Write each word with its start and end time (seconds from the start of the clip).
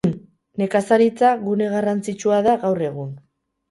Nekazaritza 0.61 1.31
gune 1.43 1.71
garrantzitsua 1.77 2.43
da 2.53 2.61
gaur 2.69 2.87
egun. 2.93 3.19